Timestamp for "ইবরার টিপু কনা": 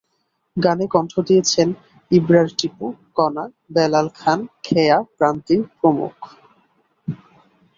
2.11-3.45